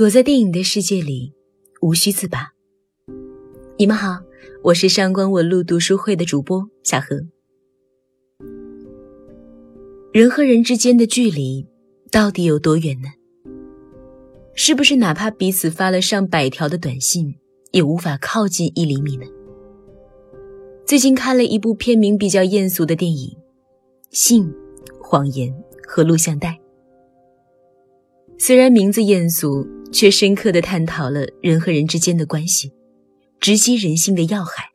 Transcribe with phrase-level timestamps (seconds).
[0.00, 1.34] 躲在电影的世界里，
[1.82, 2.54] 无需自拔。
[3.76, 4.18] 你们好，
[4.62, 7.20] 我是上官文露读书会的主播小何。
[10.10, 11.66] 人和人之间的距离
[12.10, 13.08] 到底有多远呢？
[14.54, 17.34] 是不是哪怕彼此发了上百条的短信，
[17.72, 19.26] 也无法靠近一厘米呢？
[20.86, 23.28] 最近看了一部片名比较艳俗的电影，
[24.08, 24.50] 《性、
[24.98, 25.54] 谎言
[25.86, 26.48] 和录像带》。
[28.38, 32.72] 虽然名字艳俗，却深刻的探讨了人和人之间的关系，
[33.38, 34.70] 直击人性的要害。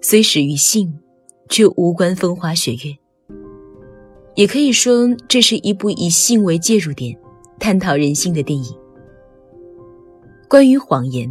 [0.00, 0.98] 虽始于性，
[1.48, 2.96] 却无关风花雪月。
[4.34, 7.18] 也可以说，这是一部以性为介入点，
[7.58, 8.76] 探讨人性的电影。
[10.48, 11.28] 关于谎言，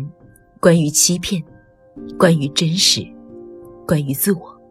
[0.60, 1.42] 关于欺骗，
[2.18, 3.02] 关于真实，
[3.88, 4.62] 关于自我。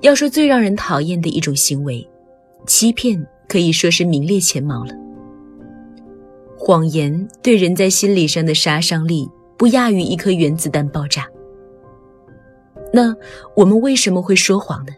[0.00, 2.06] 要说最让人讨厌的一种行为。
[2.66, 4.94] 欺骗可以说是名列前茅了。
[6.56, 11.26] 谎言对人在心理上的杀伤力不亚于一颗原子弹爆炸。
[12.92, 13.12] 那
[13.56, 14.92] 我们为什么会说谎呢？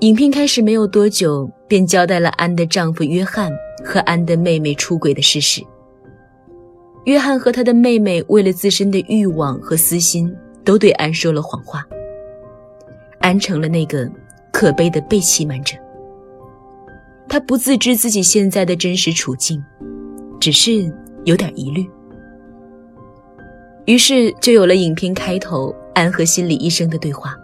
[0.00, 3.50] 影片开始没有多久，便交代了安的丈夫约翰
[3.82, 5.62] 和安的妹妹出轨的事实。
[7.06, 10.30] 约翰和他的妹妹为了自身的欲望和私心，
[10.64, 11.82] 都对安说了谎话。
[13.20, 14.06] 安成了那个。
[14.50, 15.76] 可悲的被欺瞒者，
[17.28, 19.62] 他不自知自己现在的真实处境，
[20.40, 20.92] 只是
[21.24, 21.86] 有点疑虑，
[23.84, 27.36] 于是就有了影片开头安和心理医生的对话。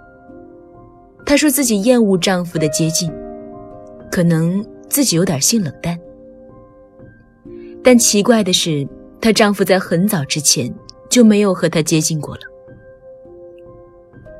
[1.26, 3.12] 她说自己厌恶丈夫的接近，
[4.10, 5.98] 可能自己有点性冷淡，
[7.82, 8.86] 但奇怪的是，
[9.20, 10.74] 她丈夫在很早之前
[11.10, 12.40] 就没有和她接近过了。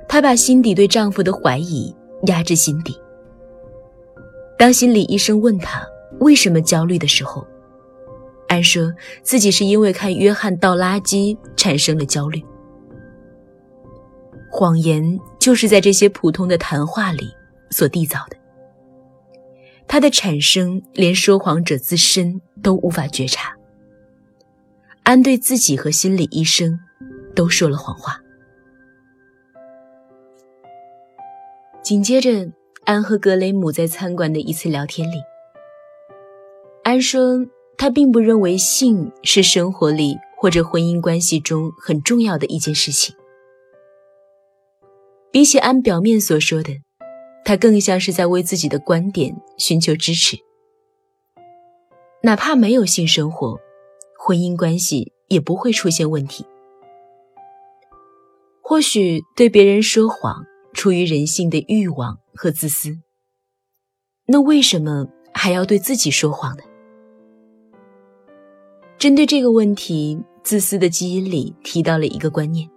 [0.09, 1.95] 她把心底对丈夫的怀疑。
[2.27, 2.99] 压制心底。
[4.57, 5.87] 当心理医生问他
[6.21, 7.47] 为什么焦虑的时候，
[8.49, 12.43] 安说自己是因为看约翰倒垃圾产生了焦虑。
[14.51, 17.29] 谎言就是在这些普通的谈话里
[17.71, 18.37] 所缔造的，
[19.89, 23.53] 它的产生连说谎者自身都无法觉察。
[25.03, 26.79] 安对自己和心理医生
[27.35, 28.19] 都说了谎话。
[31.83, 32.49] 紧接着，
[32.85, 35.17] 安和格雷姆在餐馆的一次聊天里，
[36.83, 37.47] 安说
[37.79, 43.15] 他并不认为性是生活里或者婚姻关系中很重要的一件事情。
[45.31, 46.75] 比起安表面所说的，
[47.45, 50.37] 他更像是在为自己的观点寻求支持。
[52.23, 53.59] 哪怕没有性生活，
[54.19, 56.45] 婚姻关系也不会出现问题。
[58.63, 60.45] 或许对别人说谎。
[60.85, 62.99] 出于人性的欲望和自私，
[64.27, 66.63] 那为什么还要对自己说谎呢？
[68.99, 72.69] 针对这个问题，自私的基因里提到了一个观念：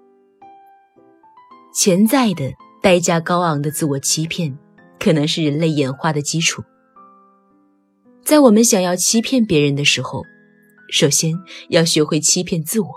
[1.76, 2.50] 潜在的
[2.82, 4.58] 代价高昂的自我欺骗，
[4.98, 6.64] 可能是人类演化的基础。
[8.24, 10.24] 在我们想要欺骗别人的时候，
[10.90, 11.34] 首先
[11.68, 12.88] 要学会欺骗自我。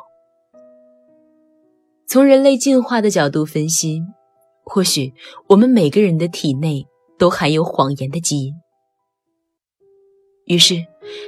[2.07, 4.05] 从人类进化的角度分析。
[4.73, 5.13] 或许
[5.49, 6.87] 我们每个人的体内
[7.19, 8.55] 都含有谎言的基因，
[10.47, 10.87] 于是，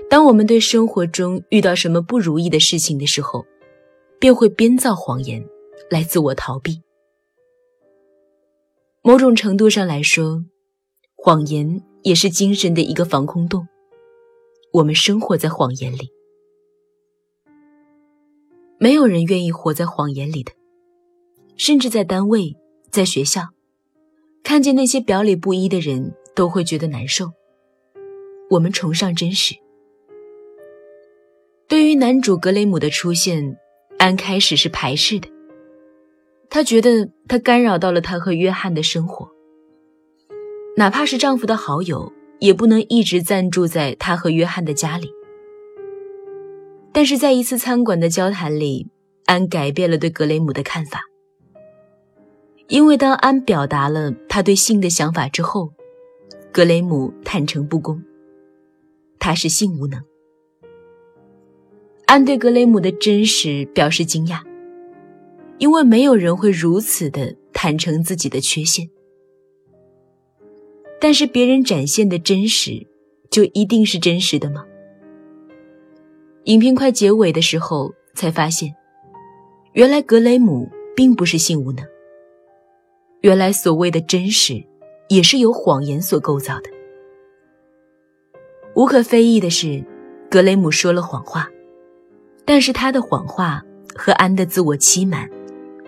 [0.08, 3.44] 当我们对生活中遇到什么不如意的事情的时候，
[4.20, 5.44] 便会编造谎言
[5.90, 6.80] 来自我逃避。
[9.02, 10.44] 某种程度上来说，
[11.16, 13.66] 谎言也是精神的一个防空洞，
[14.72, 16.08] 我们生活在谎言里，
[18.78, 20.52] 没有人愿意活在谎言里的，
[21.56, 22.56] 甚至在单位。
[22.92, 23.48] 在学校，
[24.44, 27.32] 看见那些表里不一的人，都会觉得难受。
[28.50, 29.54] 我们崇尚真实。
[31.66, 33.56] 对于男主格雷姆的出现，
[33.96, 35.26] 安开始是排斥的。
[36.50, 39.26] 她觉得他干扰到了她和约翰的生活。
[40.76, 45.10] 哪怕是丈夫的好友，也不能一直暂住在她和约翰的家里。
[46.92, 48.88] 但是在一次餐馆的交谈里，
[49.24, 51.00] 安改变了对格雷姆的看法。
[52.72, 55.70] 因为当安表达了他对性的想法之后，
[56.50, 58.02] 格雷姆坦诚不公。
[59.18, 60.02] 他是性无能。
[62.06, 64.40] 安对格雷姆的真实表示惊讶，
[65.58, 68.88] 因为没有人会如此的坦诚自己的缺陷。
[70.98, 72.86] 但是别人展现的真实，
[73.30, 74.64] 就一定是真实的吗？
[76.44, 78.74] 影片快结尾的时候才发现，
[79.74, 81.86] 原来格雷姆并不是性无能。
[83.22, 84.62] 原来所谓的真实，
[85.08, 86.70] 也是由谎言所构造的。
[88.74, 89.84] 无可非议的是，
[90.28, 91.48] 格雷姆说了谎话，
[92.44, 93.62] 但是他的谎话
[93.94, 95.30] 和安的自我欺瞒，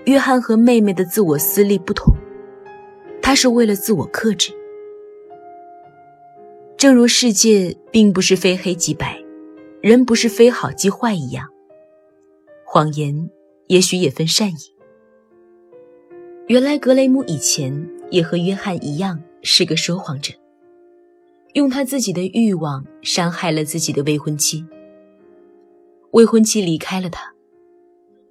[0.05, 2.15] 约翰和妹妹的自我私利不同，
[3.21, 4.53] 他是为了自我克制。
[6.77, 9.19] 正如世界并不是非黑即白，
[9.81, 11.49] 人不是非好即坏一样，
[12.65, 13.29] 谎言
[13.67, 14.74] 也许也分善意。
[16.47, 20.35] 原来格雷姆以前也和约翰一样是个说谎者，
[21.55, 24.63] 用他自己的欲望伤害了自己的未婚妻。
[26.11, 27.33] 未婚妻离开了他，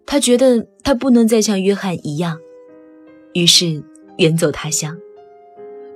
[0.05, 2.37] 他觉得他不能再像约翰一样，
[3.33, 3.83] 于是
[4.19, 4.95] 远走他乡，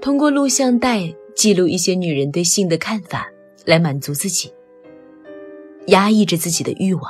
[0.01, 3.27] 通过录像带记录一些女人对性的看法
[3.63, 4.51] 来满足自己，
[5.87, 7.03] 压抑着自己的欲望，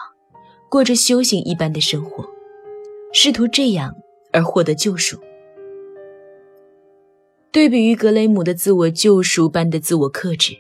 [0.67, 2.27] 过着修行一般的生活，
[3.13, 3.95] 试图这样。
[4.31, 5.19] 而获得救赎。
[7.51, 10.57] 对比于格雷姆的自我救赎般的自我克制，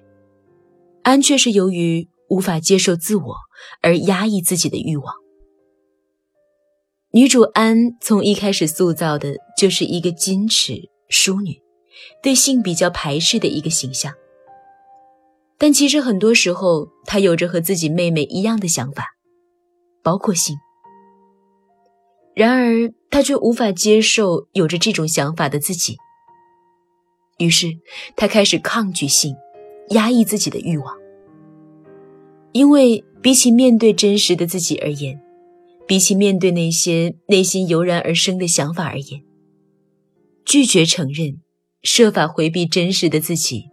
[1.03, 3.35] 安却是由于无法接受自我
[3.81, 5.13] 而压抑自己的欲望。
[7.11, 11.61] 女主安从一开始塑造的就是一个矜持淑女，
[12.21, 14.13] 对性比较排斥的一个形象。
[15.57, 19.07] 但其实很多时候，她有着和自己妹妹一样的想法，
[20.03, 20.55] 包括性。
[22.37, 25.97] 然而，他却无法接受有着这种想法的自己。
[27.39, 27.79] 于是，
[28.15, 29.35] 他开始抗拒性，
[29.89, 30.95] 压抑自己的欲望。
[32.51, 35.19] 因为比起面对真实的自己而言，
[35.87, 39.23] 比起面对那些内心油然而生的想法而言，
[40.45, 41.41] 拒绝承认、
[41.81, 43.63] 设法回避真实的自己，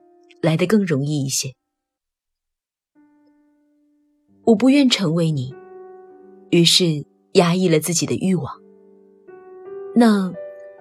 [0.41, 1.53] 来得更容易一些。
[4.47, 5.55] 我不愿成为你，
[6.49, 7.05] 于是。
[7.35, 8.61] 压抑了自己的欲望，
[9.95, 10.33] 那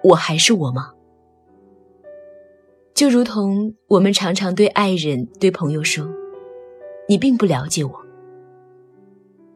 [0.02, 0.92] 我还是我吗？
[2.94, 6.08] 就如同我们常常对爱人、对朋友说
[7.08, 8.04] ：“你并不了解我。”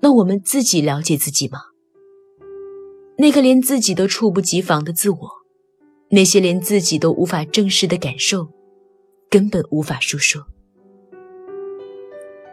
[0.01, 1.61] 那我们自己了解自己吗？
[3.17, 5.31] 那个连自己都猝不及防的自我，
[6.11, 8.49] 那些连自己都无法正视的感受，
[9.31, 10.47] 根本无法述说。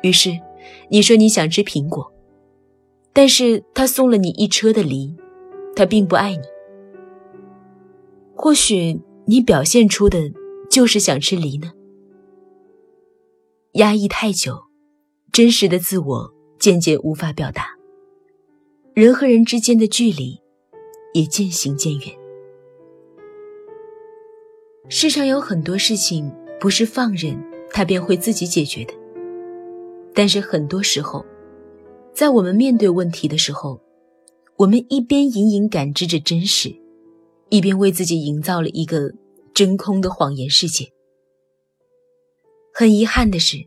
[0.03, 0.39] 于是，
[0.89, 2.11] 你说你想吃苹果。
[3.17, 5.15] 但是他送了你一车的梨，
[5.73, 6.43] 他并不爱你。
[8.35, 10.19] 或许你表现出的
[10.69, 11.71] 就是想吃梨呢。
[13.75, 14.63] 压抑太久，
[15.31, 17.69] 真实的自我渐渐无法表达，
[18.93, 20.41] 人和人之间的距离
[21.13, 22.07] 也渐行渐远。
[24.89, 26.29] 世上有很多事情
[26.59, 27.41] 不是放任
[27.71, 28.93] 他便会自己解决的，
[30.13, 31.25] 但是很多时候。
[32.15, 33.81] 在我们面对问题的时候，
[34.55, 36.73] 我们一边隐隐感知着真实，
[37.49, 39.11] 一边为自己营造了一个
[39.53, 40.87] 真空的谎言世界。
[42.73, 43.57] 很遗憾的是，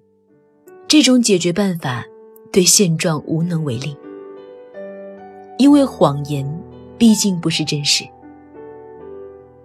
[0.86, 2.06] 这种解决办法
[2.50, 3.94] 对现状无能为力，
[5.58, 6.46] 因为谎言
[6.96, 8.02] 毕竟不是真实。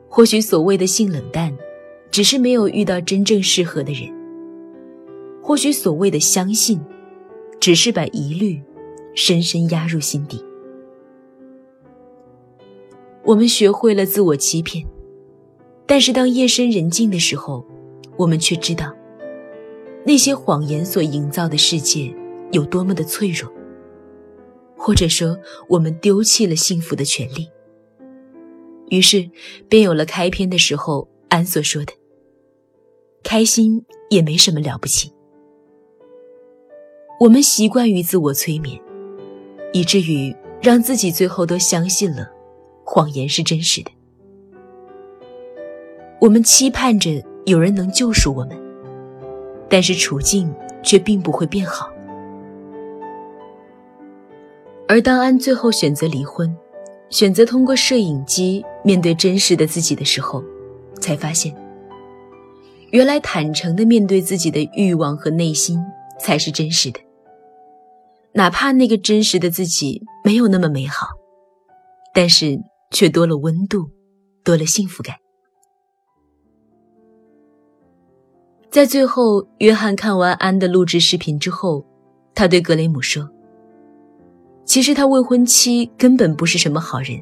[0.10, 1.58] 或许所谓的性冷淡，
[2.12, 4.12] 只是没有遇到真正适合的人；
[5.42, 6.82] 或许所谓的相信，
[7.62, 8.62] 只是把疑虑。
[9.16, 10.44] 深深压入心底。
[13.24, 14.86] 我们学会了自我欺骗，
[15.86, 17.66] 但是当夜深人静的时候，
[18.18, 18.94] 我们却知道，
[20.06, 22.14] 那些谎言所营造的世界
[22.52, 23.52] 有多么的脆弱。
[24.76, 25.38] 或者说，
[25.70, 27.50] 我们丢弃了幸福的权利。
[28.90, 29.30] 于是，
[29.70, 31.94] 便有了开篇的时候安所说的
[33.24, 35.14] ：“开心也没什么了不起。”
[37.22, 38.78] 我们习惯于自我催眠。
[39.74, 42.32] 以至于让自己最后都相信了，
[42.86, 43.92] 谎言是真实的。
[46.22, 48.58] 我们期盼着有人能救赎我们，
[49.68, 51.92] 但是处境却并不会变好。
[54.88, 56.56] 而当安最后选择离婚，
[57.10, 60.44] 选择通过摄影机面对真实的自己的时候，
[61.02, 61.54] 才发现，
[62.92, 65.78] 原来坦诚的面对自己的欲望和内心
[66.20, 67.00] 才是真实的。
[68.36, 71.08] 哪怕那个真实的自己没有那么美好，
[72.14, 72.60] 但是
[72.90, 73.90] 却多了温度，
[74.44, 75.16] 多了幸福感。
[78.72, 81.86] 在最后，约翰看完安的录制视频之后，
[82.34, 83.30] 他对格雷姆说
[84.66, 87.22] ：“其实他未婚妻根本不是什么好人。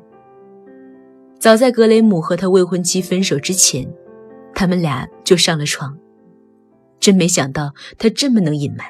[1.40, 3.86] 早在格雷姆和他未婚妻分手之前，
[4.56, 5.98] 他们俩就上了床。
[7.02, 8.88] 真没想到他这么能隐瞒。”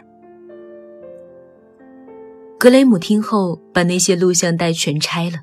[2.61, 5.39] 格雷姆听后，把那些录像带全拆了。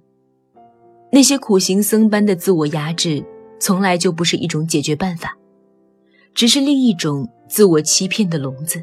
[1.11, 3.25] 那些苦行僧般的自我压制，
[3.59, 5.37] 从来就不是一种解决办法，
[6.33, 8.81] 只是另一种自我欺骗的笼子，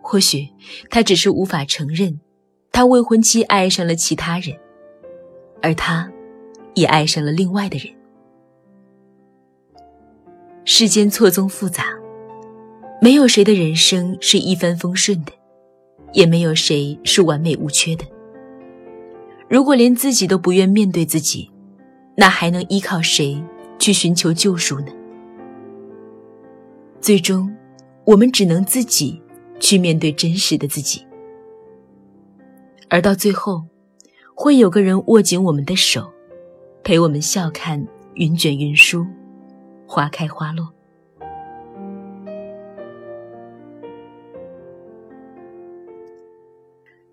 [0.00, 0.48] 或许
[0.88, 2.20] 他只是无法承认，
[2.70, 4.56] 他未婚妻爱上了其他人，
[5.60, 6.08] 而他，
[6.74, 7.92] 也爱上了另外的人。
[10.64, 11.86] 世间错综复杂，
[13.02, 15.32] 没有谁的人生是一帆风顺的，
[16.12, 18.04] 也没有谁是完美无缺的。
[19.48, 21.50] 如果连自己都不愿面对自己，
[22.16, 23.42] 那还能依靠谁
[23.78, 24.86] 去寻求救赎呢？
[27.00, 27.54] 最终，
[28.04, 29.22] 我们只能自己
[29.60, 31.06] 去面对真实的自己，
[32.88, 33.64] 而到最后，
[34.34, 36.10] 会有个人握紧我们的手，
[36.82, 39.06] 陪我们笑看云卷云舒，
[39.86, 40.68] 花开花落。